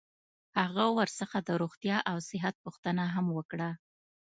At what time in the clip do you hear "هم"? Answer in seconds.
3.15-3.25